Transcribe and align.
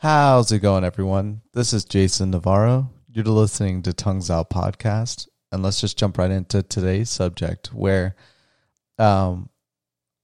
How's 0.00 0.52
it 0.52 0.60
going, 0.60 0.84
everyone? 0.84 1.40
This 1.54 1.72
is 1.72 1.84
Jason 1.84 2.30
Navarro. 2.30 2.88
You're 3.10 3.24
listening 3.24 3.82
to 3.82 3.92
Tongues 3.92 4.30
Out 4.30 4.48
Podcast, 4.48 5.26
and 5.50 5.60
let's 5.60 5.80
just 5.80 5.98
jump 5.98 6.18
right 6.18 6.30
into 6.30 6.62
today's 6.62 7.10
subject, 7.10 7.74
where 7.74 8.14
um, 8.96 9.48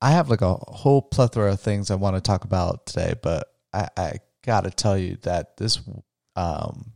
I 0.01 0.13
have 0.13 0.31
like 0.31 0.43
a 0.43 0.55
whole 0.55 1.03
plethora 1.03 1.55
of 1.55 1.61
things 1.61 1.91
I 1.91 1.97
want 1.97 2.15
to 2.15 2.21
talk 2.21 2.45
about 2.45 2.87
today, 2.87 3.15
but 3.21 3.49
I, 3.73 3.89
I 3.97 4.13
gotta 4.45 4.71
tell 4.71 4.97
you 4.97 5.19
that 5.23 5.57
this 5.57 5.81
um, 6.37 6.93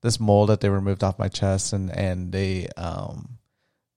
this 0.00 0.18
mole 0.18 0.46
that 0.46 0.62
they 0.62 0.70
removed 0.70 1.04
off 1.04 1.18
my 1.18 1.28
chest, 1.28 1.74
and 1.74 1.90
and 1.90 2.32
they 2.32 2.68
um, 2.78 3.36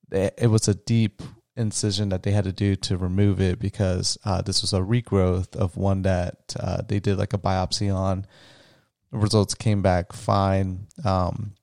they, 0.09 0.29
it 0.37 0.47
was 0.47 0.67
a 0.67 0.75
deep 0.75 1.21
incision 1.61 2.09
that 2.09 2.23
they 2.23 2.31
had 2.31 2.43
to 2.43 2.51
do 2.51 2.75
to 2.75 2.97
remove 2.97 3.39
it 3.39 3.59
because 3.59 4.17
uh, 4.25 4.41
this 4.41 4.61
was 4.61 4.73
a 4.73 4.79
regrowth 4.79 5.55
of 5.55 5.77
one 5.77 6.01
that 6.01 6.55
uh, 6.59 6.81
they 6.87 6.99
did 6.99 7.17
like 7.17 7.33
a 7.33 7.37
biopsy 7.37 7.93
on. 7.93 8.25
The 9.11 9.17
results 9.17 9.53
came 9.53 9.81
back 9.81 10.13
fine. 10.13 10.87
Um, 11.05 11.53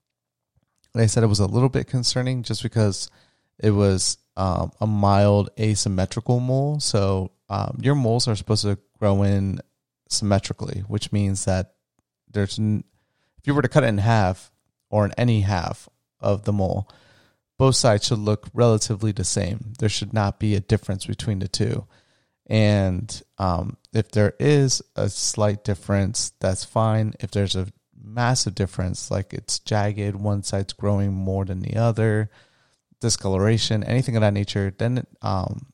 they 0.94 1.06
said 1.06 1.22
it 1.22 1.28
was 1.28 1.40
a 1.40 1.46
little 1.46 1.68
bit 1.68 1.86
concerning 1.86 2.42
just 2.42 2.62
because 2.62 3.10
it 3.58 3.70
was 3.72 4.18
um, 4.36 4.72
a 4.80 4.86
mild 4.86 5.50
asymmetrical 5.58 6.40
mole. 6.40 6.80
So 6.80 7.32
um, 7.48 7.78
your 7.82 7.94
moles 7.94 8.28
are 8.28 8.36
supposed 8.36 8.62
to 8.62 8.78
grow 8.98 9.22
in 9.22 9.60
symmetrically, 10.08 10.80
which 10.88 11.12
means 11.12 11.44
that 11.44 11.74
there's 12.30 12.58
n- 12.58 12.84
if 13.38 13.46
you 13.46 13.54
were 13.54 13.62
to 13.62 13.68
cut 13.68 13.84
it 13.84 13.88
in 13.88 13.98
half 13.98 14.50
or 14.90 15.04
in 15.04 15.12
any 15.18 15.42
half 15.42 15.88
of 16.20 16.44
the 16.44 16.52
mole, 16.52 16.88
both 17.58 17.74
sides 17.74 18.06
should 18.06 18.20
look 18.20 18.48
relatively 18.54 19.12
the 19.12 19.24
same. 19.24 19.72
There 19.78 19.88
should 19.88 20.12
not 20.12 20.38
be 20.38 20.54
a 20.54 20.60
difference 20.60 21.06
between 21.06 21.40
the 21.40 21.48
two. 21.48 21.86
And 22.46 23.22
um, 23.36 23.76
if 23.92 24.10
there 24.12 24.34
is 24.38 24.80
a 24.96 25.08
slight 25.08 25.64
difference, 25.64 26.32
that's 26.40 26.64
fine. 26.64 27.14
If 27.20 27.32
there's 27.32 27.56
a 27.56 27.66
massive 28.00 28.54
difference, 28.54 29.10
like 29.10 29.34
it's 29.34 29.58
jagged, 29.58 30.16
one 30.16 30.44
side's 30.44 30.72
growing 30.72 31.12
more 31.12 31.44
than 31.44 31.60
the 31.60 31.76
other, 31.76 32.30
discoloration, 33.00 33.84
anything 33.84 34.16
of 34.16 34.22
that 34.22 34.32
nature, 34.32 34.72
then 34.78 35.04
um, 35.20 35.66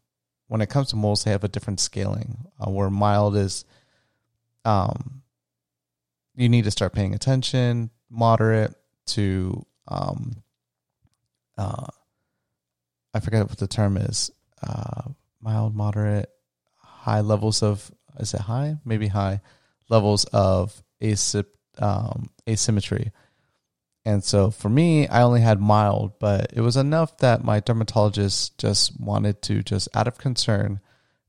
when 0.48 0.62
it 0.62 0.70
comes 0.70 0.88
to 0.88 0.96
moles, 0.96 1.24
they 1.24 1.30
have 1.30 1.44
a 1.44 1.48
different 1.48 1.80
scaling. 1.80 2.46
Uh, 2.58 2.70
where 2.70 2.90
mild 2.90 3.36
is, 3.36 3.64
um, 4.64 5.22
you 6.34 6.48
need 6.48 6.64
to 6.64 6.70
start 6.70 6.92
paying 6.92 7.14
attention. 7.14 7.90
Moderate 8.10 8.74
to 9.06 9.64
um, 9.86 10.43
uh, 11.56 11.86
I 13.12 13.20
forget 13.20 13.48
what 13.48 13.58
the 13.58 13.68
term 13.68 13.96
is. 13.96 14.30
Uh, 14.62 15.10
mild, 15.40 15.74
moderate, 15.74 16.30
high 16.76 17.20
levels 17.20 17.62
of 17.62 17.90
is 18.18 18.34
it 18.34 18.40
high? 18.40 18.76
Maybe 18.84 19.08
high 19.08 19.40
levels 19.88 20.24
of 20.26 20.82
asy- 21.00 21.44
um, 21.78 22.30
asymmetry. 22.48 23.12
And 24.04 24.22
so 24.22 24.50
for 24.50 24.68
me, 24.68 25.08
I 25.08 25.22
only 25.22 25.40
had 25.40 25.60
mild, 25.60 26.18
but 26.18 26.52
it 26.52 26.60
was 26.60 26.76
enough 26.76 27.16
that 27.18 27.44
my 27.44 27.60
dermatologist 27.60 28.58
just 28.58 29.00
wanted 29.00 29.40
to 29.42 29.62
just 29.62 29.88
out 29.94 30.06
of 30.06 30.18
concern 30.18 30.80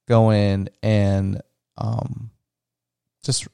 go 0.08 0.31
in 0.31 0.70
and 0.84 1.42
um, 1.78 2.31
just 3.23 3.48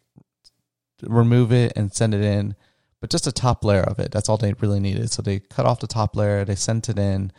remove 1.04 1.52
it 1.52 1.74
and 1.76 1.94
send 1.94 2.14
it 2.14 2.22
in 2.22 2.56
but 3.02 3.10
just 3.10 3.28
a 3.28 3.32
top 3.32 3.66
layer 3.66 3.82
of 3.82 4.00
it. 4.00 4.12
That's 4.12 4.30
all 4.30 4.38
they 4.38 4.54
really 4.54 4.80
needed. 4.80 5.12
So 5.12 5.22
they 5.22 5.40
cut 5.40 5.66
off 5.66 5.82
the 5.82 5.88
top 5.88 6.16
layer, 6.16 6.46
they 6.46 6.56
sent 6.56 6.88
it 6.88 6.98
in, 6.98 7.32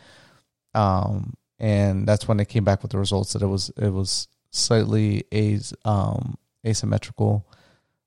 um, 0.75 1.33
and 1.57 2.05
that's 2.07 2.27
when 2.27 2.37
they 2.37 2.45
came 2.45 2.65
back 2.65 2.83
with 2.83 2.91
the 2.91 2.99
results 2.99 3.33
that 3.33 3.41
it 3.41 3.47
was 3.47 3.69
it 3.77 3.89
was 3.89 4.27
slightly 4.51 5.23
as 5.31 5.73
um, 5.85 6.37
asymmetrical, 6.67 7.47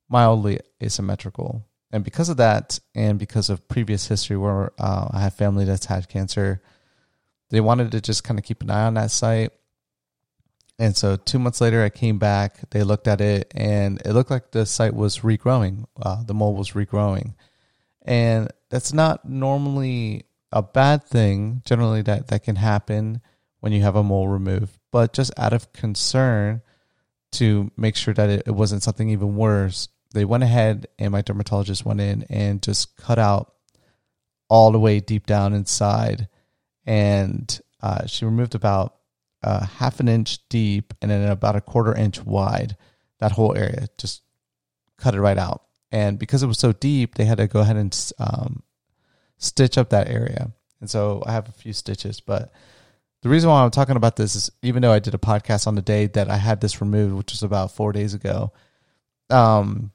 mildly 0.09 0.61
asymmetrical. 0.83 1.65
And 1.93 2.05
because 2.05 2.29
of 2.29 2.37
that, 2.37 2.79
and 2.95 3.19
because 3.19 3.49
of 3.49 3.67
previous 3.69 4.07
history 4.07 4.37
where 4.37 4.73
uh, 4.79 5.09
I 5.11 5.21
have 5.21 5.35
family 5.35 5.65
that's 5.65 5.87
had 5.87 6.09
cancer, 6.09 6.61
they 7.51 7.61
wanted 7.61 7.93
to 7.93 8.01
just 8.01 8.25
kind 8.25 8.39
of 8.39 8.45
keep 8.45 8.61
an 8.61 8.71
eye 8.71 8.85
on 8.85 8.95
that 8.95 9.11
site. 9.11 9.53
And 10.79 10.97
so 10.97 11.17
two 11.17 11.39
months 11.39 11.61
later, 11.61 11.83
I 11.83 11.89
came 11.89 12.19
back. 12.19 12.71
They 12.71 12.83
looked 12.83 13.09
at 13.09 13.21
it, 13.21 13.51
and 13.55 14.01
it 14.05 14.13
looked 14.13 14.31
like 14.31 14.51
the 14.51 14.67
site 14.67 14.95
was 14.95 15.21
regrowing. 15.21 15.85
Uh, 16.01 16.23
the 16.23 16.35
mole 16.35 16.55
was 16.55 16.73
regrowing, 16.73 17.35
and 18.03 18.51
that's 18.69 18.93
not 18.93 19.25
normally 19.25 20.27
a 20.53 20.63
bad 20.63 21.05
thing. 21.05 21.63
Generally, 21.65 22.03
that 22.03 22.29
that 22.29 22.45
can 22.45 22.57
happen 22.57 23.23
when 23.61 23.73
you 23.73 23.83
have 23.83 23.97
a 23.97 24.03
mole 24.03 24.29
removed, 24.29 24.79
but 24.93 25.13
just 25.13 25.33
out 25.39 25.53
of 25.53 25.73
concern 25.73 26.61
to 27.33 27.71
make 27.77 27.97
sure 27.97 28.15
that 28.15 28.31
it, 28.31 28.43
it 28.47 28.53
wasn't 28.53 28.83
something 28.83 29.11
even 29.11 29.37
worse, 29.37 29.89
they 30.15 30.25
went 30.25 30.43
ahead 30.43 30.87
and 30.99 31.13
my 31.13 31.21
dermatologist 31.23 31.85
went 31.85 32.01
in 32.01 32.25
and 32.31 32.63
just 32.63 32.97
cut 32.97 33.19
out 33.19 33.55
all 34.49 34.73
the 34.73 34.79
way 34.79 35.01
deep 35.01 35.27
down 35.27 35.53
inside, 35.53 36.29
and 36.85 37.61
uh, 37.83 38.07
she 38.07 38.25
removed 38.25 38.55
about 38.55 38.95
uh, 39.43 39.67
half 39.67 40.01
an 40.01 40.09
inch 40.09 40.39
deep 40.49 40.95
and 41.01 41.11
then 41.11 41.29
about 41.29 41.57
a 41.57 41.61
quarter 41.61 41.95
inch 41.95 42.23
wide. 42.25 42.77
That 43.19 43.33
whole 43.33 43.57
area 43.57 43.89
just 43.99 44.23
cut 44.99 45.15
it 45.15 45.21
right 45.21 45.39
out. 45.39 45.63
And 45.91 46.19
because 46.19 46.43
it 46.43 46.49
was 46.49 46.59
so 46.59 46.73
deep, 46.73 47.15
they 47.15 47.25
had 47.25 47.39
to 47.39 47.47
go 47.47 47.61
ahead 47.61 47.77
and 47.77 48.13
um, 48.19 48.63
stitch 49.39 49.79
up 49.79 49.91
that 49.91 50.09
area. 50.09 50.53
And 50.81 50.91
so 50.91 51.23
I 51.27 51.33
have 51.33 51.49
a 51.49 51.53
few 51.53 51.73
stitches, 51.73 52.21
but 52.21 52.53
the 53.23 53.29
reason 53.29 53.49
why 53.49 53.63
I'm 53.63 53.71
talking 53.71 53.97
about 53.97 54.17
this 54.17 54.37
is 54.37 54.51
even 54.63 54.83
though 54.83 54.93
I 54.93 54.99
did 54.99 55.15
a 55.15 55.19
podcast 55.19 55.67
on 55.67 55.75
the 55.75 55.83
day 55.83 56.07
that 56.09 56.31
I 56.31 56.37
had 56.37 56.61
this 56.61 56.81
removed, 56.81 57.15
which 57.15 57.33
was 57.33 57.43
about 57.43 57.73
four 57.73 57.93
days 57.93 58.15
ago, 58.15 58.53
um, 59.31 59.91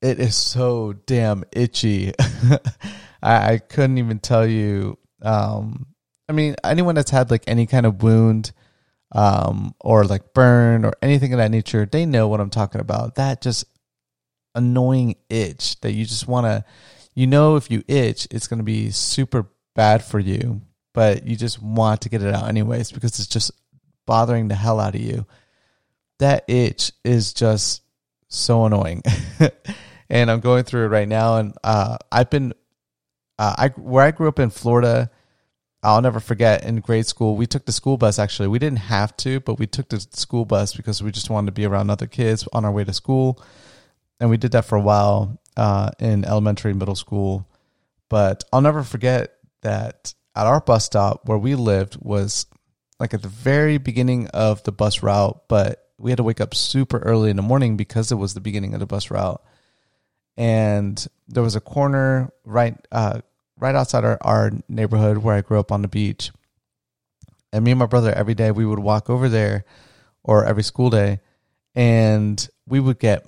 it 0.00 0.18
is 0.18 0.34
so 0.34 0.94
damn 1.06 1.44
itchy. 1.52 2.12
I, 3.22 3.52
I, 3.52 3.58
couldn't 3.58 3.98
even 3.98 4.20
tell 4.20 4.46
you. 4.46 4.98
Um, 5.22 5.86
I 6.28 6.32
mean, 6.32 6.56
anyone 6.62 6.94
that's 6.94 7.10
had 7.10 7.30
like 7.30 7.44
any 7.46 7.66
kind 7.66 7.86
of 7.86 8.02
wound, 8.02 8.52
um, 9.12 9.74
or 9.80 10.04
like 10.04 10.34
burn 10.34 10.84
or 10.84 10.92
anything 11.00 11.32
of 11.32 11.38
that 11.38 11.50
nature, 11.50 11.86
they 11.86 12.06
know 12.06 12.28
what 12.28 12.40
I'm 12.40 12.50
talking 12.50 12.80
about. 12.80 13.14
That 13.14 13.40
just 13.40 13.64
annoying 14.54 15.16
itch 15.30 15.80
that 15.80 15.92
you 15.92 16.04
just 16.04 16.28
want 16.28 16.46
to, 16.46 16.64
you 17.14 17.26
know, 17.26 17.56
if 17.56 17.70
you 17.70 17.82
itch, 17.88 18.28
it's 18.30 18.48
going 18.48 18.58
to 18.58 18.64
be 18.64 18.90
super 18.90 19.46
bad 19.74 20.04
for 20.04 20.18
you, 20.18 20.60
but 20.92 21.26
you 21.26 21.36
just 21.36 21.62
want 21.62 22.02
to 22.02 22.08
get 22.08 22.22
it 22.22 22.34
out 22.34 22.48
anyways 22.48 22.92
because 22.92 23.18
it's 23.18 23.28
just 23.28 23.52
bothering 24.06 24.48
the 24.48 24.54
hell 24.54 24.80
out 24.80 24.94
of 24.94 25.00
you. 25.00 25.26
That 26.18 26.44
itch 26.48 26.92
is 27.04 27.32
just 27.32 27.82
so 28.28 28.66
annoying. 28.66 29.02
and 30.10 30.30
I'm 30.30 30.40
going 30.40 30.64
through 30.64 30.86
it 30.86 30.88
right 30.88 31.08
now. 31.08 31.38
And 31.38 31.54
uh, 31.62 31.96
I've 32.10 32.30
been, 32.30 32.52
uh, 33.38 33.54
I 33.56 33.68
where 33.80 34.04
I 34.04 34.10
grew 34.10 34.28
up 34.28 34.40
in 34.40 34.50
Florida, 34.50 35.10
I'll 35.82 36.02
never 36.02 36.20
forget 36.20 36.64
in 36.64 36.80
grade 36.80 37.06
school, 37.06 37.36
we 37.36 37.46
took 37.46 37.64
the 37.64 37.72
school 37.72 37.96
bus 37.96 38.18
actually. 38.18 38.48
We 38.48 38.58
didn't 38.58 38.80
have 38.80 39.16
to, 39.18 39.40
but 39.40 39.58
we 39.58 39.66
took 39.66 39.88
the 39.88 40.00
school 40.00 40.44
bus 40.44 40.74
because 40.74 41.02
we 41.02 41.12
just 41.12 41.30
wanted 41.30 41.46
to 41.46 41.52
be 41.52 41.64
around 41.64 41.90
other 41.90 42.06
kids 42.06 42.48
on 42.52 42.64
our 42.64 42.72
way 42.72 42.84
to 42.84 42.92
school 42.92 43.40
and 44.20 44.30
we 44.30 44.36
did 44.36 44.52
that 44.52 44.64
for 44.64 44.76
a 44.76 44.80
while 44.80 45.40
uh, 45.56 45.90
in 45.98 46.24
elementary 46.24 46.70
and 46.70 46.78
middle 46.78 46.94
school. 46.94 47.48
But 48.08 48.44
I'll 48.52 48.60
never 48.60 48.82
forget 48.82 49.34
that 49.62 50.14
at 50.34 50.46
our 50.46 50.60
bus 50.60 50.84
stop 50.84 51.26
where 51.26 51.38
we 51.38 51.54
lived 51.54 51.96
was 52.00 52.46
like 52.98 53.14
at 53.14 53.22
the 53.22 53.28
very 53.28 53.78
beginning 53.78 54.28
of 54.28 54.62
the 54.64 54.72
bus 54.72 55.02
route, 55.02 55.42
but 55.48 55.84
we 55.98 56.10
had 56.10 56.16
to 56.18 56.22
wake 56.22 56.40
up 56.40 56.54
super 56.54 56.98
early 56.98 57.30
in 57.30 57.36
the 57.36 57.42
morning 57.42 57.76
because 57.76 58.10
it 58.10 58.16
was 58.16 58.34
the 58.34 58.40
beginning 58.40 58.74
of 58.74 58.80
the 58.80 58.86
bus 58.86 59.10
route. 59.10 59.42
And 60.36 61.04
there 61.26 61.42
was 61.42 61.56
a 61.56 61.60
corner 61.60 62.32
right 62.44 62.76
uh, 62.92 63.20
right 63.58 63.74
outside 63.74 64.04
our, 64.04 64.18
our 64.20 64.52
neighborhood 64.68 65.18
where 65.18 65.34
I 65.34 65.40
grew 65.40 65.58
up 65.58 65.72
on 65.72 65.82
the 65.82 65.88
beach. 65.88 66.30
And 67.52 67.64
me 67.64 67.72
and 67.72 67.78
my 67.78 67.86
brother 67.86 68.12
every 68.12 68.34
day 68.34 68.50
we 68.50 68.66
would 68.66 68.78
walk 68.78 69.08
over 69.08 69.28
there 69.28 69.64
or 70.22 70.44
every 70.44 70.62
school 70.62 70.90
day 70.90 71.20
and 71.74 72.48
we 72.66 72.80
would 72.80 72.98
get 72.98 73.26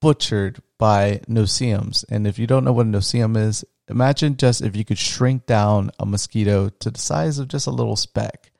butchered 0.00 0.60
by 0.78 1.20
no-see-ums. 1.28 2.04
And 2.10 2.26
if 2.26 2.38
you 2.38 2.46
don't 2.46 2.64
know 2.64 2.72
what 2.72 2.86
a 2.86 2.88
no-see-um 2.90 3.36
is, 3.36 3.64
imagine 3.88 4.36
just 4.36 4.60
if 4.60 4.76
you 4.76 4.84
could 4.84 4.98
shrink 4.98 5.46
down 5.46 5.90
a 5.98 6.04
mosquito 6.04 6.68
to 6.68 6.90
the 6.90 6.98
size 6.98 7.38
of 7.38 7.48
just 7.48 7.66
a 7.66 7.70
little 7.70 7.96
speck. 7.96 8.50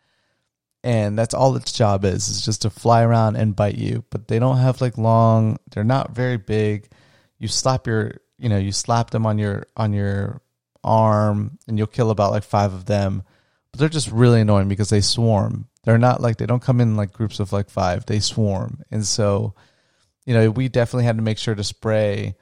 And 0.82 1.18
that's 1.18 1.34
all 1.34 1.56
its 1.56 1.72
job 1.72 2.04
is, 2.04 2.28
is 2.28 2.44
just 2.44 2.62
to 2.62 2.70
fly 2.70 3.02
around 3.02 3.36
and 3.36 3.56
bite 3.56 3.76
you. 3.76 4.04
But 4.10 4.28
they 4.28 4.38
don't 4.38 4.58
have 4.58 4.80
like 4.80 4.98
long, 4.98 5.58
they're 5.70 5.84
not 5.84 6.14
very 6.14 6.36
big. 6.36 6.88
You 7.38 7.48
slap 7.48 7.86
your, 7.86 8.12
you 8.38 8.48
know, 8.48 8.58
you 8.58 8.72
slap 8.72 9.10
them 9.10 9.26
on 9.26 9.38
your 9.38 9.66
on 9.76 9.92
your 9.92 10.40
arm 10.84 11.58
and 11.66 11.78
you'll 11.78 11.86
kill 11.86 12.10
about 12.10 12.30
like 12.30 12.44
five 12.44 12.72
of 12.72 12.86
them. 12.86 13.22
But 13.72 13.80
they're 13.80 13.88
just 13.88 14.10
really 14.10 14.40
annoying 14.40 14.68
because 14.68 14.90
they 14.90 15.00
swarm. 15.00 15.68
They're 15.82 15.98
not 15.98 16.20
like 16.20 16.36
they 16.36 16.46
don't 16.46 16.62
come 16.62 16.80
in 16.80 16.96
like 16.96 17.12
groups 17.12 17.40
of 17.40 17.52
like 17.52 17.70
five. 17.70 18.06
They 18.06 18.20
swarm. 18.20 18.82
And 18.90 19.04
so 19.04 19.54
you 20.24 20.34
know, 20.34 20.50
we 20.50 20.68
definitely 20.68 21.04
had 21.04 21.16
to 21.16 21.22
make 21.22 21.38
sure 21.38 21.54
to 21.54 21.64
spray 21.64 22.34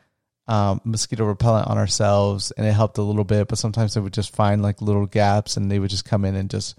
um, 0.46 0.80
mosquito 0.84 1.24
repellent 1.24 1.68
on 1.68 1.78
ourselves, 1.78 2.50
and 2.52 2.66
it 2.66 2.72
helped 2.72 2.98
a 2.98 3.02
little 3.02 3.24
bit. 3.24 3.48
But 3.48 3.58
sometimes 3.58 3.94
they 3.94 4.00
would 4.00 4.12
just 4.12 4.34
find 4.34 4.62
like 4.62 4.82
little 4.82 5.06
gaps, 5.06 5.56
and 5.56 5.70
they 5.70 5.78
would 5.78 5.90
just 5.90 6.04
come 6.04 6.24
in 6.24 6.34
and 6.34 6.50
just 6.50 6.78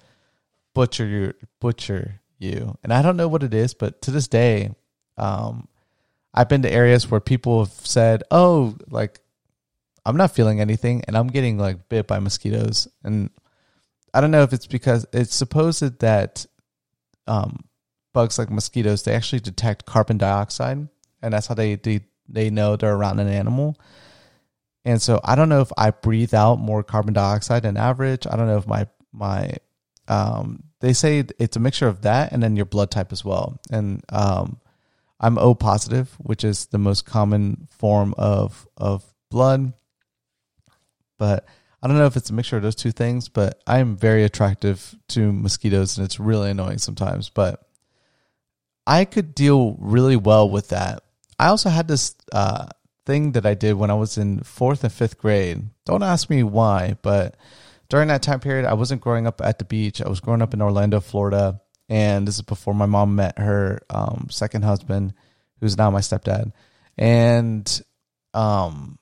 butcher 0.73 1.05
you, 1.05 1.33
butcher 1.59 2.21
you. 2.37 2.77
And 2.83 2.93
I 2.93 3.01
don't 3.01 3.17
know 3.17 3.27
what 3.27 3.43
it 3.43 3.53
is, 3.53 3.73
but 3.73 4.01
to 4.03 4.11
this 4.11 4.27
day, 4.27 4.73
um, 5.17 5.67
I've 6.33 6.49
been 6.49 6.63
to 6.63 6.71
areas 6.71 7.09
where 7.09 7.19
people 7.19 7.65
have 7.65 7.73
said, 7.85 8.23
"Oh, 8.31 8.75
like 8.89 9.19
I'm 10.05 10.17
not 10.17 10.35
feeling 10.35 10.59
anything," 10.61 11.03
and 11.07 11.17
I'm 11.17 11.27
getting 11.27 11.57
like 11.57 11.89
bit 11.89 12.07
by 12.07 12.19
mosquitoes. 12.19 12.87
And 13.03 13.29
I 14.13 14.21
don't 14.21 14.31
know 14.31 14.43
if 14.43 14.53
it's 14.53 14.67
because 14.67 15.05
it's 15.13 15.35
supposed 15.35 15.99
that 15.99 16.45
um, 17.27 17.65
bugs 18.13 18.37
like 18.37 18.49
mosquitoes 18.49 19.03
they 19.03 19.13
actually 19.13 19.39
detect 19.39 19.85
carbon 19.85 20.17
dioxide, 20.17 20.87
and 21.21 21.33
that's 21.33 21.47
how 21.47 21.55
they 21.55 21.75
they 21.75 22.01
they 22.27 22.49
know 22.49 22.75
they're 22.75 22.95
around 22.95 23.19
an 23.19 23.27
animal. 23.27 23.77
And 24.85 25.01
so 25.01 25.19
I 25.23 25.35
don't 25.35 25.49
know 25.49 25.61
if 25.61 25.71
I 25.77 25.91
breathe 25.91 26.33
out 26.33 26.59
more 26.59 26.83
carbon 26.83 27.13
dioxide 27.13 27.63
than 27.63 27.77
average. 27.77 28.27
I 28.29 28.35
don't 28.35 28.47
know 28.47 28.57
if 28.57 28.67
my 28.67 28.87
my 29.11 29.53
um, 30.07 30.63
they 30.81 30.93
say 30.93 31.23
it's 31.39 31.55
a 31.55 31.61
mixture 31.61 31.87
of 31.87 32.01
that 32.01 32.33
and 32.33 32.43
then 32.43 32.55
your 32.55 32.65
blood 32.65 32.91
type 32.91 33.11
as 33.11 33.23
well. 33.23 33.59
And 33.71 34.03
um, 34.09 34.59
I'm 35.19 35.37
O 35.37 35.55
positive, 35.55 36.13
which 36.19 36.43
is 36.43 36.65
the 36.67 36.77
most 36.77 37.05
common 37.05 37.67
form 37.71 38.13
of 38.17 38.67
of 38.75 39.03
blood. 39.31 39.73
But 41.17 41.45
I 41.81 41.87
don't 41.87 41.97
know 41.97 42.05
if 42.05 42.15
it's 42.15 42.29
a 42.29 42.33
mixture 42.33 42.57
of 42.57 42.63
those 42.63 42.75
two 42.75 42.91
things, 42.91 43.29
but 43.29 43.61
I 43.67 43.79
am 43.79 43.97
very 43.97 44.23
attractive 44.23 44.95
to 45.09 45.33
mosquitoes 45.33 45.97
and 45.97 46.05
it's 46.05 46.19
really 46.19 46.49
annoying 46.49 46.77
sometimes. 46.77 47.29
But 47.29 47.61
I 48.87 49.05
could 49.05 49.35
deal 49.35 49.75
really 49.79 50.15
well 50.15 50.49
with 50.49 50.69
that. 50.69 51.03
I 51.39 51.47
also 51.47 51.69
had 51.69 51.87
this 51.87 52.15
uh, 52.31 52.67
thing 53.05 53.33
that 53.33 53.45
I 53.45 53.53
did 53.53 53.73
when 53.73 53.91
I 53.91 53.95
was 53.95 54.17
in 54.17 54.39
fourth 54.43 54.83
and 54.83 54.93
fifth 54.93 55.17
grade. 55.17 55.61
Don't 55.85 56.03
ask 56.03 56.29
me 56.29 56.43
why, 56.43 56.97
but 57.01 57.35
during 57.89 58.07
that 58.07 58.23
time 58.23 58.39
period, 58.39 58.65
I 58.65 58.73
wasn't 58.73 59.01
growing 59.01 59.27
up 59.27 59.41
at 59.41 59.59
the 59.59 59.65
beach. 59.65 60.01
I 60.01 60.09
was 60.09 60.19
growing 60.19 60.41
up 60.41 60.53
in 60.53 60.61
Orlando, 60.61 60.99
Florida, 60.99 61.61
and 61.89 62.27
this 62.27 62.35
is 62.35 62.41
before 62.41 62.73
my 62.73 62.85
mom 62.85 63.15
met 63.15 63.37
her 63.37 63.81
um, 63.89 64.27
second 64.29 64.63
husband, 64.63 65.13
who's 65.59 65.77
now 65.77 65.91
my 65.91 65.99
stepdad. 65.99 66.53
And 66.97 67.81
um, 68.33 68.97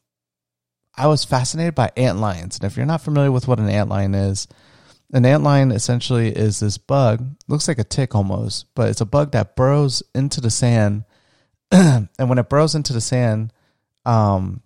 I 0.96 1.08
was 1.08 1.24
fascinated 1.24 1.76
by 1.76 1.92
ant 1.96 2.20
lions. 2.20 2.58
And 2.58 2.66
if 2.66 2.78
you're 2.78 2.86
not 2.86 3.02
familiar 3.02 3.32
with 3.32 3.48
what 3.48 3.60
an 3.60 3.70
ant 3.70 3.90
lion 3.90 4.14
is, 4.14 4.48
an 5.14 5.26
ant 5.26 5.44
lion 5.44 5.72
essentially 5.72 6.30
is 6.30 6.60
this 6.60 6.78
bug, 6.78 7.36
looks 7.48 7.68
like 7.68 7.80
a 7.80 7.84
tick 7.84 8.16
almost, 8.16 8.74
but 8.76 8.90
it's 8.90 9.02
a 9.02 9.06
bug 9.06 9.32
that 9.32 9.56
burrows 9.56 10.04
into 10.16 10.42
the 10.42 10.50
sand. 10.50 11.04
and 11.72 12.10
when 12.18 12.38
it 12.38 12.50
burrows 12.50 12.76
into 12.76 12.94
the 12.94 13.02
sand, 13.02 13.54
um, 14.06 14.62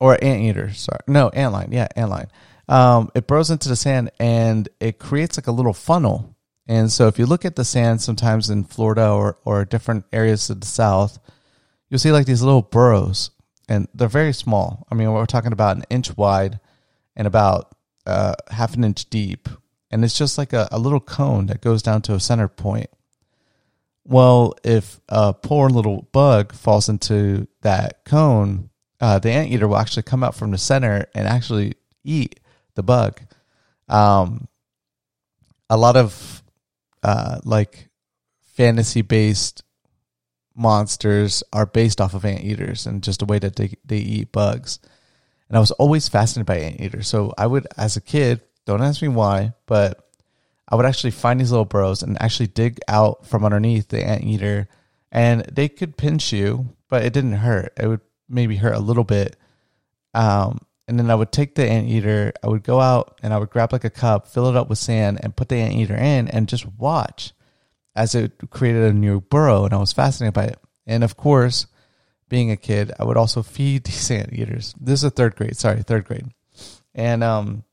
or 0.00 0.22
anteater, 0.22 0.72
sorry, 0.72 1.00
no, 1.08 1.28
ant 1.30 1.54
antlion, 1.54 1.72
yeah, 1.72 1.88
antlion. 1.96 2.28
Um, 2.68 3.10
it 3.14 3.26
burrows 3.26 3.50
into 3.50 3.68
the 3.68 3.76
sand 3.76 4.10
and 4.20 4.68
it 4.78 4.98
creates 4.98 5.38
like 5.38 5.46
a 5.46 5.52
little 5.52 5.72
funnel. 5.72 6.36
And 6.66 6.92
so 6.92 7.06
if 7.06 7.18
you 7.18 7.26
look 7.26 7.44
at 7.44 7.56
the 7.56 7.64
sand 7.64 8.02
sometimes 8.02 8.50
in 8.50 8.64
Florida 8.64 9.10
or, 9.10 9.38
or 9.44 9.64
different 9.64 10.04
areas 10.12 10.50
of 10.50 10.60
the 10.60 10.66
South, 10.66 11.18
you'll 11.88 11.98
see 11.98 12.12
like 12.12 12.26
these 12.26 12.42
little 12.42 12.62
burrows 12.62 13.30
and 13.68 13.88
they're 13.94 14.08
very 14.08 14.32
small. 14.32 14.86
I 14.90 14.94
mean, 14.94 15.12
we're 15.12 15.26
talking 15.26 15.52
about 15.52 15.76
an 15.76 15.84
inch 15.90 16.16
wide 16.16 16.60
and 17.14 17.26
about 17.26 17.74
uh, 18.06 18.34
half 18.50 18.74
an 18.74 18.84
inch 18.84 19.08
deep. 19.10 19.48
And 19.90 20.04
it's 20.04 20.16
just 20.16 20.38
like 20.38 20.52
a, 20.52 20.68
a 20.70 20.78
little 20.78 21.00
cone 21.00 21.46
that 21.46 21.60
goes 21.60 21.82
down 21.82 22.02
to 22.02 22.14
a 22.14 22.20
center 22.20 22.48
point. 22.48 22.90
Well, 24.04 24.54
if 24.64 25.00
a 25.08 25.34
poor 25.34 25.68
little 25.68 26.08
bug 26.12 26.54
falls 26.54 26.88
into 26.88 27.46
that 27.60 28.04
cone, 28.04 28.70
uh, 29.00 29.18
the 29.18 29.30
anteater 29.30 29.68
will 29.68 29.76
actually 29.76 30.04
come 30.04 30.24
out 30.24 30.34
from 30.34 30.50
the 30.50 30.58
center 30.58 31.06
and 31.14 31.28
actually 31.28 31.74
eat 32.04 32.40
the 32.74 32.82
bug. 32.82 33.20
Um, 33.88 34.48
a 35.68 35.76
lot 35.76 35.96
of 35.96 36.42
uh, 37.02 37.40
like 37.44 37.88
fantasy 38.40 39.02
based 39.02 39.62
monsters 40.58 41.42
are 41.52 41.66
based 41.66 42.00
off 42.00 42.14
of 42.14 42.24
anteaters 42.24 42.86
and 42.86 43.02
just 43.02 43.20
the 43.20 43.26
way 43.26 43.38
that 43.38 43.56
they, 43.56 43.74
they 43.84 43.98
eat 43.98 44.32
bugs. 44.32 44.80
And 45.48 45.56
I 45.56 45.60
was 45.60 45.70
always 45.72 46.08
fascinated 46.08 46.46
by 46.46 46.58
anteaters. 46.58 47.08
So 47.08 47.32
I 47.38 47.46
would, 47.46 47.66
as 47.76 47.96
a 47.96 48.00
kid, 48.00 48.42
don't 48.66 48.82
ask 48.82 49.00
me 49.00 49.08
why, 49.08 49.54
but 49.66 50.10
I 50.68 50.76
would 50.76 50.84
actually 50.84 51.12
find 51.12 51.40
these 51.40 51.50
little 51.50 51.64
burrows 51.64 52.02
and 52.02 52.20
actually 52.20 52.48
dig 52.48 52.80
out 52.88 53.26
from 53.26 53.44
underneath 53.44 53.88
the 53.88 54.04
anteater. 54.04 54.68
And 55.10 55.42
they 55.44 55.68
could 55.68 55.96
pinch 55.96 56.32
you, 56.32 56.74
but 56.90 57.04
it 57.04 57.14
didn't 57.14 57.32
hurt. 57.32 57.72
It 57.78 57.86
would 57.86 58.00
maybe 58.28 58.56
hurt 58.56 58.74
a 58.74 58.80
little 58.80 59.04
bit. 59.04 59.36
Um, 60.12 60.60
and 60.86 60.98
then 60.98 61.10
I 61.10 61.14
would 61.14 61.32
take 61.32 61.54
the 61.54 61.68
anteater, 61.68 62.32
I 62.42 62.48
would 62.48 62.62
go 62.62 62.80
out 62.80 63.20
and 63.22 63.32
I 63.32 63.38
would 63.38 63.50
grab 63.50 63.72
like 63.72 63.84
a 63.84 63.90
cup, 63.90 64.26
fill 64.26 64.48
it 64.48 64.56
up 64.56 64.68
with 64.68 64.78
sand, 64.78 65.20
and 65.22 65.36
put 65.36 65.48
the 65.48 65.56
anteater 65.56 65.94
in 65.94 66.28
and 66.28 66.48
just 66.48 66.66
watch 66.66 67.32
as 67.94 68.14
it 68.14 68.32
created 68.50 68.84
a 68.84 68.92
new 68.92 69.20
burrow. 69.20 69.64
And 69.64 69.74
I 69.74 69.78
was 69.78 69.92
fascinated 69.92 70.34
by 70.34 70.44
it. 70.44 70.58
And 70.86 71.04
of 71.04 71.16
course, 71.16 71.66
being 72.28 72.50
a 72.50 72.56
kid, 72.56 72.92
I 72.98 73.04
would 73.04 73.16
also 73.16 73.42
feed 73.42 73.84
these 73.84 74.10
anteaters. 74.10 74.74
This 74.80 75.00
is 75.00 75.04
a 75.04 75.10
third 75.10 75.36
grade, 75.36 75.56
sorry, 75.56 75.82
third 75.82 76.04
grade. 76.04 76.26
And 76.94 77.22
um, 77.22 77.64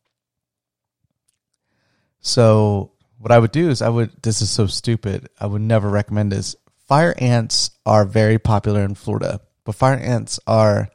so 2.19 2.91
what 3.17 3.31
I 3.31 3.39
would 3.39 3.51
do 3.51 3.69
is 3.69 3.81
I 3.81 3.89
would, 3.89 4.11
this 4.21 4.41
is 4.41 4.49
so 4.49 4.67
stupid, 4.67 5.29
I 5.39 5.47
would 5.47 5.61
never 5.61 5.89
recommend 5.89 6.31
this. 6.31 6.55
Fire 6.87 7.15
ants 7.17 7.71
are 7.85 8.05
very 8.05 8.37
popular 8.37 8.83
in 8.83 8.93
Florida 8.93 9.41
but 9.65 9.75
fire 9.75 9.97
ants 9.97 10.39
are 10.47 10.89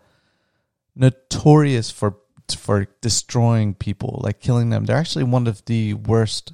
notorious 0.97 1.91
for 1.91 2.17
for 2.57 2.89
destroying 3.01 3.75
people, 3.75 4.21
like 4.25 4.41
killing 4.41 4.71
them. 4.71 4.85
They're 4.85 4.97
actually 4.97 5.25
one 5.25 5.47
of 5.47 5.65
the 5.67 5.95
worst 5.95 6.53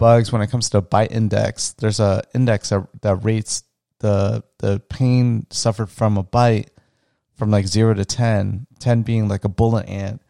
bugs 0.00 0.32
when 0.32 0.40
it 0.40 0.50
comes 0.50 0.70
to 0.70 0.80
bite 0.80 1.12
index. 1.12 1.74
There's 1.74 2.00
a 2.00 2.22
index 2.34 2.70
that, 2.70 2.88
that 3.02 3.16
rates 3.16 3.62
the 3.98 4.42
the 4.58 4.80
pain 4.88 5.46
suffered 5.50 5.90
from 5.90 6.16
a 6.16 6.22
bite 6.22 6.70
from 7.36 7.50
like 7.50 7.66
zero 7.66 7.92
to 7.94 8.04
10, 8.04 8.66
10 8.80 9.02
being 9.02 9.28
like 9.28 9.44
a 9.44 9.48
bullet 9.48 9.86
ant, 9.86 10.22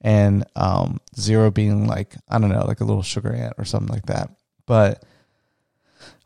and 0.00 0.44
um, 0.56 1.00
zero 1.16 1.52
being 1.52 1.86
like 1.86 2.16
I 2.28 2.38
don't 2.38 2.50
know, 2.50 2.66
like 2.66 2.80
a 2.80 2.84
little 2.84 3.04
sugar 3.04 3.32
ant 3.32 3.54
or 3.58 3.64
something 3.64 3.94
like 3.94 4.06
that. 4.06 4.30
But 4.66 5.04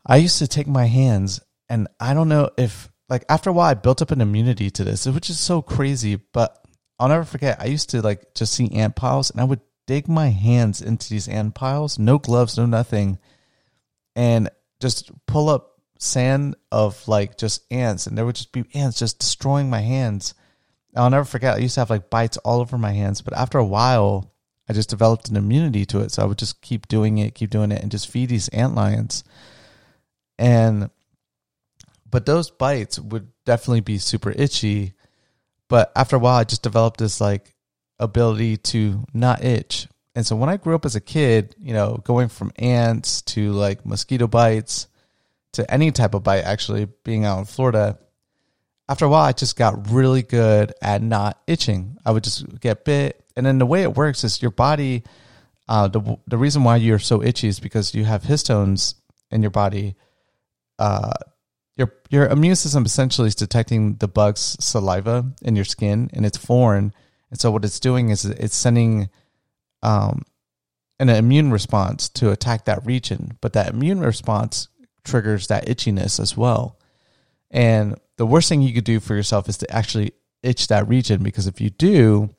I 0.03 0.17
used 0.17 0.39
to 0.39 0.47
take 0.47 0.67
my 0.67 0.85
hands, 0.85 1.39
and 1.69 1.87
I 1.99 2.15
don't 2.15 2.29
know 2.29 2.49
if 2.57 2.89
like 3.09 3.25
after 3.29 3.51
a 3.51 3.53
while, 3.53 3.69
I 3.69 3.75
built 3.75 4.01
up 4.01 4.09
an 4.09 4.21
immunity 4.21 4.71
to 4.71 4.83
this, 4.83 5.05
which 5.05 5.29
is 5.29 5.39
so 5.39 5.61
crazy. 5.61 6.15
But 6.15 6.57
I'll 6.99 7.09
never 7.09 7.25
forget. 7.25 7.61
I 7.61 7.65
used 7.65 7.91
to 7.91 8.01
like 8.01 8.33
just 8.33 8.55
see 8.55 8.71
ant 8.71 8.95
piles, 8.95 9.29
and 9.29 9.39
I 9.39 9.43
would 9.43 9.61
dig 9.87 10.07
my 10.07 10.27
hands 10.27 10.81
into 10.81 11.09
these 11.09 11.27
ant 11.27 11.55
piles, 11.55 11.97
no 11.97 12.19
gloves, 12.19 12.57
no 12.57 12.67
nothing, 12.67 13.17
and 14.15 14.49
just 14.79 15.11
pull 15.25 15.49
up 15.49 15.81
sand 15.97 16.55
of 16.71 17.07
like 17.07 17.37
just 17.37 17.63
ants, 17.71 18.05
and 18.05 18.15
there 18.15 18.25
would 18.25 18.35
just 18.35 18.51
be 18.51 18.65
ants 18.75 18.99
just 18.99 19.17
destroying 19.19 19.69
my 19.69 19.81
hands. 19.81 20.35
I'll 20.95 21.09
never 21.09 21.25
forget. 21.25 21.55
I 21.55 21.59
used 21.59 21.75
to 21.75 21.81
have 21.81 21.89
like 21.89 22.09
bites 22.09 22.37
all 22.37 22.59
over 22.59 22.77
my 22.77 22.91
hands, 22.91 23.21
but 23.21 23.33
after 23.35 23.57
a 23.57 23.65
while, 23.65 24.33
I 24.69 24.73
just 24.73 24.89
developed 24.89 25.29
an 25.29 25.37
immunity 25.37 25.85
to 25.87 26.01
it. 26.01 26.11
So 26.11 26.21
I 26.21 26.25
would 26.25 26.37
just 26.37 26.61
keep 26.61 26.87
doing 26.87 27.17
it, 27.17 27.35
keep 27.35 27.49
doing 27.49 27.71
it, 27.71 27.81
and 27.81 27.91
just 27.91 28.09
feed 28.09 28.29
these 28.29 28.49
ant 28.49 28.75
lions. 28.75 29.23
And 30.37 30.89
but 32.09 32.25
those 32.25 32.49
bites 32.49 32.99
would 32.99 33.29
definitely 33.45 33.81
be 33.81 33.97
super 33.97 34.31
itchy. 34.31 34.93
But 35.69 35.91
after 35.95 36.15
a 36.15 36.19
while, 36.19 36.37
I 36.37 36.43
just 36.43 36.63
developed 36.63 36.99
this 36.99 37.19
like 37.19 37.53
ability 37.99 38.57
to 38.57 39.05
not 39.13 39.43
itch. 39.43 39.87
And 40.15 40.25
so 40.25 40.35
when 40.35 40.49
I 40.49 40.57
grew 40.57 40.75
up 40.75 40.85
as 40.85 40.95
a 40.95 41.01
kid, 41.01 41.55
you 41.59 41.73
know, 41.73 42.01
going 42.03 42.29
from 42.29 42.51
ants 42.57 43.21
to 43.23 43.51
like 43.51 43.85
mosquito 43.85 44.27
bites 44.27 44.87
to 45.53 45.71
any 45.71 45.91
type 45.91 46.13
of 46.13 46.23
bite, 46.23 46.43
actually 46.43 46.87
being 47.03 47.25
out 47.25 47.39
in 47.39 47.45
Florida, 47.45 47.99
after 48.89 49.05
a 49.05 49.09
while, 49.09 49.23
I 49.23 49.33
just 49.33 49.57
got 49.57 49.91
really 49.91 50.23
good 50.23 50.73
at 50.81 51.01
not 51.01 51.41
itching. 51.45 51.97
I 52.05 52.11
would 52.11 52.23
just 52.23 52.59
get 52.59 52.85
bit. 52.85 53.23
And 53.35 53.45
then 53.45 53.59
the 53.59 53.65
way 53.65 53.83
it 53.83 53.95
works 53.95 54.23
is 54.23 54.41
your 54.41 54.51
body, 54.51 55.03
uh, 55.67 55.87
the, 55.87 56.17
the 56.25 56.37
reason 56.37 56.63
why 56.63 56.77
you're 56.77 56.99
so 56.99 57.21
itchy 57.21 57.47
is 57.47 57.59
because 57.59 57.93
you 57.93 58.05
have 58.05 58.23
histones 58.23 58.95
in 59.29 59.41
your 59.41 59.51
body 59.51 59.95
uh, 60.79 61.11
your 61.75 61.93
your 62.09 62.27
immune 62.27 62.55
system 62.55 62.85
essentially 62.85 63.27
is 63.27 63.35
detecting 63.35 63.95
the 63.95 64.07
bug's 64.07 64.57
saliva 64.59 65.25
in 65.41 65.55
your 65.55 65.65
skin 65.65 66.09
and 66.13 66.25
it's 66.25 66.37
foreign 66.37 66.93
and 67.29 67.39
so 67.39 67.51
what 67.51 67.65
it's 67.65 67.79
doing 67.79 68.09
is 68.09 68.25
it's 68.25 68.55
sending 68.55 69.09
um, 69.83 70.23
an 70.99 71.09
immune 71.09 71.51
response 71.51 72.09
to 72.09 72.31
attack 72.31 72.65
that 72.65 72.85
region 72.85 73.37
but 73.41 73.53
that 73.53 73.69
immune 73.69 73.99
response 73.99 74.69
triggers 75.07 75.47
that 75.47 75.65
itchiness 75.65 76.19
as 76.19 76.37
well. 76.37 76.77
And 77.49 77.99
the 78.17 78.25
worst 78.25 78.49
thing 78.49 78.61
you 78.61 78.73
could 78.73 78.83
do 78.83 78.99
for 78.99 79.15
yourself 79.15 79.49
is 79.49 79.57
to 79.59 79.71
actually 79.73 80.11
itch 80.43 80.67
that 80.67 80.87
region 80.87 81.23
because 81.23 81.47
if 81.47 81.59
you 81.59 81.71
do 81.71 82.29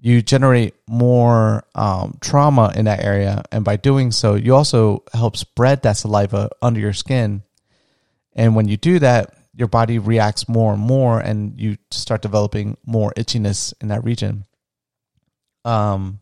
you 0.00 0.22
generate 0.22 0.74
more 0.88 1.64
um, 1.74 2.16
trauma 2.20 2.72
in 2.76 2.84
that 2.84 3.02
area. 3.02 3.42
And 3.50 3.64
by 3.64 3.74
doing 3.74 4.12
so 4.12 4.36
you 4.36 4.54
also 4.54 5.02
help 5.12 5.36
spread 5.36 5.82
that 5.82 5.96
saliva 5.96 6.50
under 6.62 6.78
your 6.78 6.92
skin. 6.92 7.42
And 8.34 8.54
when 8.54 8.68
you 8.68 8.76
do 8.76 9.00
that, 9.00 9.34
your 9.58 9.66
body 9.68 9.98
reacts 9.98 10.48
more 10.48 10.72
and 10.72 10.80
more, 10.80 11.18
and 11.18 11.58
you 11.60 11.76
start 11.90 12.22
developing 12.22 12.76
more 12.86 13.12
itchiness 13.16 13.74
in 13.80 13.88
that 13.88 14.04
region. 14.04 14.44
Um, 15.64 16.20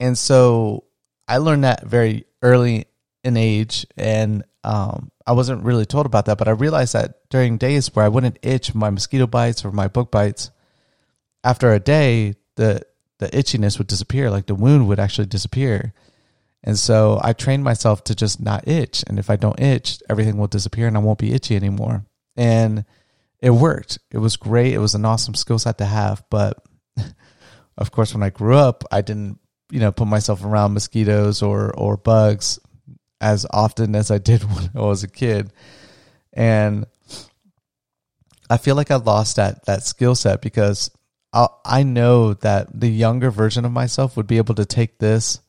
and 0.00 0.16
so 0.16 0.84
I 1.28 1.36
learned 1.36 1.64
that 1.64 1.86
very 1.86 2.24
early 2.40 2.86
in 3.22 3.36
age, 3.36 3.86
and 3.94 4.42
um, 4.64 5.10
I 5.26 5.32
wasn't 5.32 5.64
really 5.64 5.84
told 5.84 6.06
about 6.06 6.24
that, 6.26 6.38
but 6.38 6.48
I 6.48 6.52
realized 6.52 6.94
that 6.94 7.28
during 7.28 7.58
days 7.58 7.94
where 7.94 8.06
I 8.06 8.08
wouldn't 8.08 8.38
itch 8.42 8.74
my 8.74 8.88
mosquito 8.88 9.26
bites 9.26 9.66
or 9.66 9.70
my 9.70 9.86
bug 9.86 10.10
bites, 10.10 10.50
after 11.44 11.74
a 11.74 11.78
day, 11.78 12.36
the 12.56 12.80
the 13.18 13.28
itchiness 13.28 13.76
would 13.76 13.88
disappear, 13.88 14.30
like 14.30 14.46
the 14.46 14.54
wound 14.54 14.88
would 14.88 14.98
actually 14.98 15.26
disappear. 15.26 15.92
And 16.64 16.78
so 16.78 17.20
I 17.22 17.32
trained 17.32 17.64
myself 17.64 18.04
to 18.04 18.14
just 18.14 18.40
not 18.40 18.66
itch. 18.66 19.04
And 19.06 19.18
if 19.18 19.30
I 19.30 19.36
don't 19.36 19.60
itch, 19.60 20.02
everything 20.10 20.36
will 20.36 20.48
disappear 20.48 20.86
and 20.86 20.96
I 20.96 21.00
won't 21.00 21.18
be 21.18 21.32
itchy 21.32 21.56
anymore. 21.56 22.04
And 22.36 22.84
it 23.40 23.50
worked. 23.50 23.98
It 24.10 24.18
was 24.18 24.36
great. 24.36 24.74
It 24.74 24.78
was 24.78 24.94
an 24.94 25.04
awesome 25.04 25.34
skill 25.34 25.58
set 25.58 25.78
to 25.78 25.84
have. 25.84 26.24
But 26.30 26.62
of 27.78 27.90
course, 27.90 28.12
when 28.12 28.22
I 28.22 28.30
grew 28.30 28.56
up, 28.56 28.84
I 28.90 29.02
didn't, 29.02 29.38
you 29.70 29.80
know, 29.80 29.92
put 29.92 30.08
myself 30.08 30.44
around 30.44 30.74
mosquitoes 30.74 31.42
or, 31.42 31.72
or 31.76 31.96
bugs 31.96 32.58
as 33.20 33.46
often 33.50 33.94
as 33.94 34.10
I 34.10 34.18
did 34.18 34.42
when 34.52 34.70
I 34.74 34.80
was 34.80 35.04
a 35.04 35.08
kid. 35.08 35.52
And 36.32 36.86
I 38.50 38.56
feel 38.56 38.74
like 38.74 38.90
I 38.90 38.96
lost 38.96 39.36
that, 39.36 39.66
that 39.66 39.84
skill 39.84 40.14
set 40.14 40.40
because 40.40 40.90
I, 41.32 41.48
I 41.64 41.82
know 41.82 42.34
that 42.34 42.68
the 42.78 42.88
younger 42.88 43.30
version 43.30 43.64
of 43.64 43.72
myself 43.72 44.16
would 44.16 44.26
be 44.26 44.38
able 44.38 44.54
to 44.56 44.64
take 44.64 44.98
this 44.98 45.40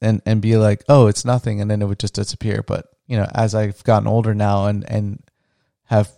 and, 0.00 0.22
and 0.24 0.40
be 0.40 0.56
like, 0.56 0.84
oh, 0.88 1.06
it's 1.06 1.24
nothing. 1.24 1.60
And 1.60 1.70
then 1.70 1.82
it 1.82 1.86
would 1.86 1.98
just 1.98 2.14
disappear. 2.14 2.62
But, 2.62 2.86
you 3.06 3.16
know, 3.16 3.26
as 3.34 3.54
I've 3.54 3.82
gotten 3.84 4.08
older 4.08 4.34
now 4.34 4.66
and, 4.66 4.88
and 4.88 5.22
have 5.84 6.10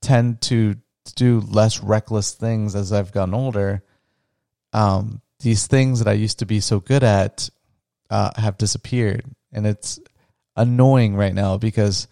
tend 0.00 0.40
to 0.42 0.74
do 1.16 1.40
less 1.40 1.80
reckless 1.80 2.32
things 2.32 2.74
as 2.74 2.92
I've 2.92 3.12
gotten 3.12 3.34
older, 3.34 3.82
um, 4.72 5.22
these 5.40 5.66
things 5.66 6.00
that 6.00 6.08
I 6.08 6.14
used 6.14 6.40
to 6.40 6.46
be 6.46 6.60
so 6.60 6.80
good 6.80 7.02
at 7.02 7.48
uh, 8.10 8.30
have 8.36 8.58
disappeared, 8.58 9.24
and 9.52 9.66
it's 9.66 9.98
annoying 10.56 11.16
right 11.16 11.34
now 11.34 11.56
because 11.56 12.06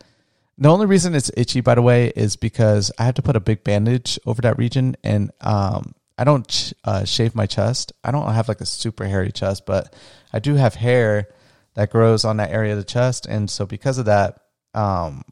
the 0.59 0.69
only 0.69 0.87
reason 0.87 1.15
it's 1.15 1.31
itchy, 1.37 1.61
by 1.61 1.75
the 1.75 1.83
way, 1.83 2.09
is 2.17 2.37
because 2.37 2.91
I 2.99 3.05
have 3.05 3.15
to 3.15 3.23
put 3.23 3.37
a 3.37 3.41
big 3.41 3.65
bandage 3.65 4.19
over 4.27 4.43
that 4.43 4.59
region, 4.59 4.97
and 5.05 5.31
um, 5.41 5.95
I 6.21 6.25
don't 6.25 6.75
uh, 6.85 7.05
shave 7.07 7.35
my 7.35 7.47
chest. 7.47 7.95
I 8.05 8.11
don't 8.11 8.31
have 8.31 8.47
like 8.47 8.61
a 8.61 8.67
super 8.67 9.07
hairy 9.07 9.33
chest, 9.33 9.65
but 9.65 9.95
I 10.35 10.39
do 10.39 10.55
have 10.55 10.75
hair 10.75 11.29
that 11.77 11.91
grows 11.91 12.27
on 12.27 12.37
that 12.37 12.51
area 12.51 12.73
of 12.73 12.79
the 12.79 12.85
chest, 12.85 13.25
and 13.25 13.49
so 13.49 13.65
because 13.65 13.97
of 13.97 14.05
that, 14.05 14.39
um, 14.75 15.23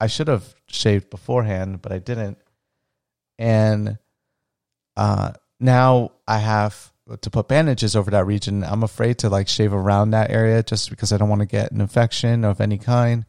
I 0.00 0.06
should 0.06 0.28
have 0.28 0.54
shaved 0.66 1.10
beforehand, 1.10 1.82
but 1.82 1.92
I 1.92 1.98
didn't. 1.98 2.38
And 3.38 3.98
uh, 4.96 5.32
now 5.60 6.12
I 6.26 6.38
have 6.38 6.90
to 7.20 7.28
put 7.28 7.48
bandages 7.48 7.94
over 7.94 8.10
that 8.12 8.24
region. 8.24 8.64
I'm 8.64 8.82
afraid 8.82 9.18
to 9.18 9.28
like 9.28 9.46
shave 9.46 9.74
around 9.74 10.12
that 10.12 10.30
area 10.30 10.62
just 10.62 10.88
because 10.88 11.12
I 11.12 11.18
don't 11.18 11.28
want 11.28 11.40
to 11.40 11.46
get 11.46 11.70
an 11.70 11.82
infection 11.82 12.46
of 12.46 12.62
any 12.62 12.78
kind. 12.78 13.26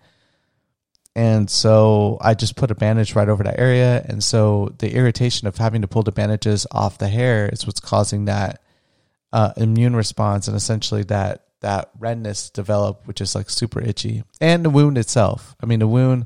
And 1.15 1.49
so 1.49 2.17
I 2.21 2.33
just 2.33 2.55
put 2.55 2.71
a 2.71 2.75
bandage 2.75 3.15
right 3.15 3.27
over 3.27 3.43
that 3.43 3.59
area. 3.59 4.05
And 4.07 4.23
so 4.23 4.73
the 4.79 4.93
irritation 4.95 5.47
of 5.47 5.57
having 5.57 5.81
to 5.81 5.87
pull 5.87 6.03
the 6.03 6.11
bandages 6.11 6.65
off 6.71 6.97
the 6.97 7.09
hair 7.09 7.49
is 7.51 7.65
what's 7.65 7.81
causing 7.81 8.25
that 8.25 8.61
uh, 9.33 9.53
immune 9.57 9.95
response 9.95 10.47
and 10.47 10.55
essentially 10.55 11.03
that 11.03 11.45
that 11.61 11.91
redness 11.99 12.49
develop, 12.49 13.05
which 13.07 13.21
is 13.21 13.35
like 13.35 13.49
super 13.49 13.79
itchy. 13.81 14.23
And 14.39 14.65
the 14.65 14.69
wound 14.69 14.97
itself. 14.97 15.55
I 15.61 15.65
mean, 15.65 15.79
the 15.79 15.87
wound 15.87 16.25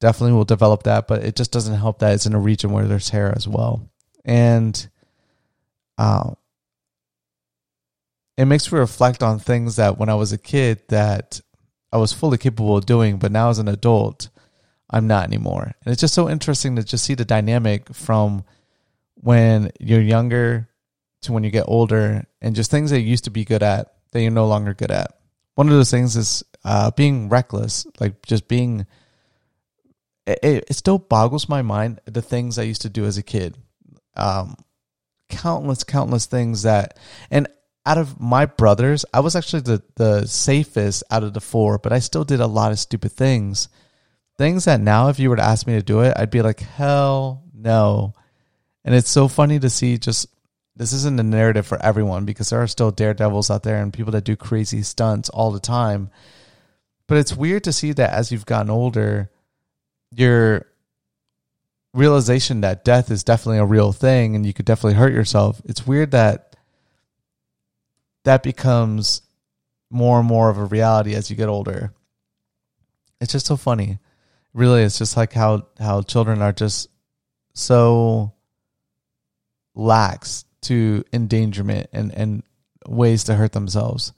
definitely 0.00 0.32
will 0.32 0.44
develop 0.44 0.84
that, 0.84 1.06
but 1.06 1.22
it 1.22 1.36
just 1.36 1.52
doesn't 1.52 1.78
help 1.78 1.98
that 1.98 2.14
it's 2.14 2.26
in 2.26 2.34
a 2.34 2.38
region 2.38 2.72
where 2.72 2.86
there's 2.86 3.10
hair 3.10 3.32
as 3.36 3.46
well. 3.46 3.88
And 4.24 4.88
uh, 5.98 6.32
it 8.36 8.46
makes 8.46 8.70
me 8.72 8.78
reflect 8.78 9.22
on 9.22 9.38
things 9.38 9.76
that 9.76 9.98
when 9.98 10.08
I 10.08 10.14
was 10.14 10.32
a 10.32 10.38
kid 10.38 10.80
that 10.88 11.40
I 11.92 11.98
was 11.98 12.12
fully 12.12 12.38
capable 12.38 12.76
of 12.76 12.86
doing, 12.86 13.18
but 13.18 13.32
now 13.32 13.50
as 13.50 13.58
an 13.58 13.68
adult, 13.68 14.28
I'm 14.88 15.06
not 15.06 15.26
anymore. 15.26 15.74
And 15.84 15.92
it's 15.92 16.00
just 16.00 16.14
so 16.14 16.28
interesting 16.28 16.76
to 16.76 16.82
just 16.82 17.04
see 17.04 17.14
the 17.14 17.24
dynamic 17.24 17.94
from 17.94 18.44
when 19.14 19.70
you're 19.78 20.00
younger 20.00 20.68
to 21.22 21.32
when 21.32 21.44
you 21.44 21.50
get 21.50 21.66
older 21.68 22.24
and 22.40 22.56
just 22.56 22.70
things 22.70 22.90
that 22.90 23.00
you 23.00 23.08
used 23.08 23.24
to 23.24 23.30
be 23.30 23.44
good 23.44 23.62
at 23.62 23.94
that 24.10 24.22
you're 24.22 24.30
no 24.30 24.46
longer 24.46 24.74
good 24.74 24.90
at. 24.90 25.18
One 25.54 25.68
of 25.68 25.74
those 25.74 25.90
things 25.90 26.16
is 26.16 26.42
uh, 26.64 26.90
being 26.92 27.28
reckless, 27.28 27.86
like 28.00 28.24
just 28.26 28.48
being 28.48 28.86
it, 30.26 30.64
it 30.68 30.74
still 30.76 30.98
boggles 30.98 31.48
my 31.48 31.62
mind 31.62 32.00
the 32.04 32.22
things 32.22 32.58
I 32.58 32.62
used 32.62 32.82
to 32.82 32.88
do 32.88 33.04
as 33.04 33.18
a 33.18 33.22
kid. 33.22 33.56
Um, 34.16 34.56
countless, 35.28 35.84
countless 35.84 36.26
things 36.26 36.62
that, 36.62 36.98
and 37.30 37.48
out 37.84 37.98
of 37.98 38.20
my 38.20 38.46
brothers, 38.46 39.04
I 39.12 39.20
was 39.20 39.34
actually 39.34 39.62
the, 39.62 39.82
the 39.96 40.26
safest 40.26 41.02
out 41.10 41.24
of 41.24 41.34
the 41.34 41.40
four, 41.40 41.78
but 41.78 41.92
I 41.92 41.98
still 41.98 42.24
did 42.24 42.40
a 42.40 42.46
lot 42.46 42.72
of 42.72 42.78
stupid 42.78 43.12
things. 43.12 43.68
Things 44.38 44.64
that 44.66 44.80
now, 44.80 45.08
if 45.08 45.18
you 45.18 45.30
were 45.30 45.36
to 45.36 45.44
ask 45.44 45.66
me 45.66 45.74
to 45.74 45.82
do 45.82 46.00
it, 46.00 46.14
I'd 46.16 46.30
be 46.30 46.42
like, 46.42 46.60
hell 46.60 47.42
no. 47.52 48.14
And 48.84 48.94
it's 48.94 49.10
so 49.10 49.28
funny 49.28 49.58
to 49.58 49.70
see 49.70 49.98
just 49.98 50.26
this 50.74 50.92
isn't 50.92 51.20
a 51.20 51.24
narrative 51.24 51.66
for 51.66 51.80
everyone 51.82 52.24
because 52.24 52.50
there 52.50 52.62
are 52.62 52.66
still 52.66 52.90
daredevils 52.90 53.50
out 53.50 53.62
there 53.62 53.82
and 53.82 53.92
people 53.92 54.12
that 54.12 54.24
do 54.24 54.36
crazy 54.36 54.82
stunts 54.82 55.28
all 55.28 55.50
the 55.50 55.60
time. 55.60 56.10
But 57.06 57.18
it's 57.18 57.36
weird 57.36 57.64
to 57.64 57.72
see 57.72 57.92
that 57.92 58.12
as 58.12 58.32
you've 58.32 58.46
gotten 58.46 58.70
older, 58.70 59.30
your 60.14 60.66
realization 61.92 62.62
that 62.62 62.84
death 62.84 63.10
is 63.10 63.22
definitely 63.22 63.58
a 63.58 63.66
real 63.66 63.92
thing 63.92 64.34
and 64.34 64.46
you 64.46 64.54
could 64.54 64.64
definitely 64.64 64.94
hurt 64.94 65.12
yourself. 65.12 65.60
It's 65.64 65.86
weird 65.86 66.12
that 66.12 66.51
that 68.24 68.42
becomes 68.42 69.22
more 69.90 70.18
and 70.18 70.28
more 70.28 70.48
of 70.48 70.58
a 70.58 70.64
reality 70.64 71.14
as 71.14 71.30
you 71.30 71.36
get 71.36 71.48
older. 71.48 71.92
It's 73.20 73.32
just 73.32 73.46
so 73.46 73.56
funny. 73.56 73.98
Really, 74.54 74.82
it's 74.82 74.98
just 74.98 75.16
like 75.16 75.32
how 75.32 75.66
how 75.78 76.02
children 76.02 76.42
are 76.42 76.52
just 76.52 76.88
so 77.54 78.32
lax 79.74 80.44
to 80.62 81.04
endangerment 81.12 81.88
and 81.92 82.12
and 82.12 82.42
ways 82.86 83.24
to 83.24 83.34
hurt 83.34 83.52
themselves. 83.52 84.12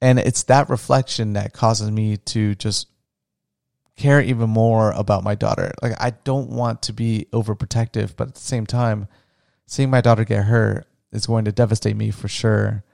And 0.00 0.18
it's 0.18 0.44
that 0.44 0.68
reflection 0.68 1.34
that 1.34 1.52
causes 1.52 1.90
me 1.90 2.16
to 2.18 2.54
just 2.54 2.88
care 3.96 4.20
even 4.20 4.50
more 4.50 4.92
about 4.92 5.24
my 5.24 5.34
daughter. 5.34 5.72
Like 5.82 5.94
I 5.98 6.10
don't 6.10 6.50
want 6.50 6.82
to 6.82 6.92
be 6.92 7.26
overprotective, 7.32 8.14
but 8.16 8.28
at 8.28 8.34
the 8.34 8.40
same 8.40 8.66
time, 8.66 9.08
seeing 9.66 9.90
my 9.90 10.00
daughter 10.00 10.24
get 10.24 10.44
hurt 10.44 10.86
is 11.12 11.26
going 11.26 11.46
to 11.46 11.52
devastate 11.52 11.96
me 11.96 12.10
for 12.10 12.28
sure. 12.28 12.84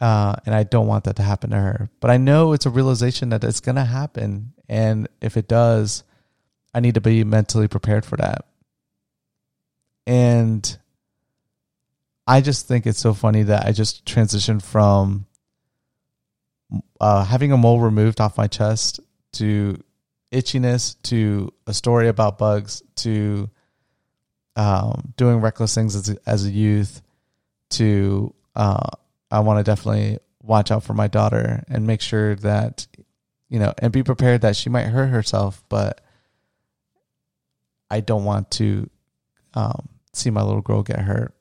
Uh, 0.00 0.36
and 0.46 0.54
I 0.54 0.62
don't 0.62 0.86
want 0.86 1.04
that 1.04 1.16
to 1.16 1.22
happen 1.22 1.50
to 1.50 1.56
her. 1.56 1.90
But 2.00 2.10
I 2.10 2.16
know 2.18 2.52
it's 2.52 2.66
a 2.66 2.70
realization 2.70 3.30
that 3.30 3.42
it's 3.42 3.60
going 3.60 3.76
to 3.76 3.84
happen. 3.84 4.52
And 4.68 5.08
if 5.20 5.36
it 5.36 5.48
does, 5.48 6.04
I 6.72 6.80
need 6.80 6.94
to 6.94 7.00
be 7.00 7.24
mentally 7.24 7.68
prepared 7.68 8.04
for 8.04 8.16
that. 8.16 8.44
And 10.06 10.78
I 12.26 12.40
just 12.40 12.68
think 12.68 12.86
it's 12.86 12.98
so 12.98 13.14
funny 13.14 13.42
that 13.44 13.66
I 13.66 13.72
just 13.72 14.04
transitioned 14.04 14.62
from 14.62 15.26
uh, 17.00 17.24
having 17.24 17.52
a 17.52 17.56
mole 17.56 17.80
removed 17.80 18.20
off 18.20 18.36
my 18.36 18.46
chest 18.46 19.00
to 19.32 19.82
itchiness 20.30 20.96
to 21.02 21.52
a 21.66 21.74
story 21.74 22.08
about 22.08 22.38
bugs 22.38 22.82
to 22.96 23.48
um, 24.56 25.14
doing 25.16 25.40
reckless 25.40 25.74
things 25.74 25.96
as 25.96 26.10
a, 26.10 26.16
as 26.26 26.44
a 26.44 26.50
youth 26.50 27.00
to 27.70 28.34
uh, 28.54 28.90
I 29.30 29.40
want 29.40 29.58
to 29.58 29.64
definitely 29.64 30.18
watch 30.42 30.70
out 30.70 30.82
for 30.82 30.94
my 30.94 31.08
daughter 31.08 31.64
and 31.68 31.86
make 31.86 32.00
sure 32.00 32.34
that 32.36 32.86
you 33.48 33.58
know 33.58 33.72
and 33.78 33.92
be 33.92 34.02
prepared 34.02 34.42
that 34.42 34.56
she 34.56 34.70
might 34.70 34.86
hurt 34.86 35.08
herself 35.08 35.62
but 35.68 36.00
I 37.90 38.00
don't 38.00 38.24
want 38.24 38.50
to 38.52 38.88
um, 39.54 39.88
see 40.12 40.30
my 40.30 40.42
little 40.42 40.60
girl 40.60 40.82
get 40.82 40.98
hurt. 40.98 41.34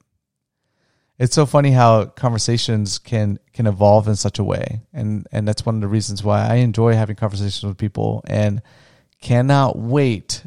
It's 1.20 1.36
so 1.36 1.46
funny 1.46 1.72
how 1.72 2.06
conversations 2.06 3.00
can 3.00 3.39
can 3.53 3.67
evolve 3.67 4.08
in 4.08 4.15
such 4.15 4.39
a 4.39 4.44
way 4.44 4.82
and 4.94 5.27
and 5.32 5.48
that's 5.48 5.65
one 5.65 5.75
of 5.75 5.82
the 5.82 5.88
reasons 5.88 6.24
why 6.24 6.48
I 6.48 6.56
enjoy 6.56 6.94
having 6.94 7.15
conversations 7.15 7.63
with 7.63 7.77
people 7.77 8.24
and 8.27 8.62
cannot 9.20 9.77
wait 9.77 10.44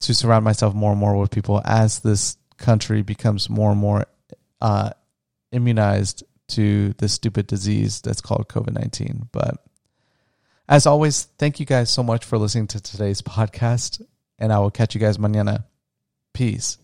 to 0.00 0.14
surround 0.14 0.44
myself 0.44 0.74
more 0.74 0.92
and 0.92 1.00
more 1.00 1.16
with 1.16 1.30
people 1.30 1.60
as 1.64 2.00
this 2.00 2.36
country 2.56 3.02
becomes 3.02 3.50
more 3.50 3.72
and 3.72 3.80
more 3.80 4.06
uh, 4.60 4.90
immunized 5.50 6.22
to 6.50 6.92
this 6.98 7.14
stupid 7.14 7.46
disease 7.46 8.00
that's 8.00 8.20
called 8.20 8.48
COVID 8.48 8.74
19. 8.74 9.28
But 9.32 9.64
as 10.68 10.86
always, 10.86 11.24
thank 11.38 11.60
you 11.60 11.66
guys 11.66 11.90
so 11.90 12.02
much 12.02 12.24
for 12.24 12.38
listening 12.38 12.68
to 12.68 12.80
today's 12.80 13.22
podcast, 13.22 14.02
and 14.38 14.52
I 14.52 14.58
will 14.58 14.70
catch 14.70 14.94
you 14.94 15.00
guys 15.00 15.18
mañana. 15.18 15.64
Peace. 16.32 16.78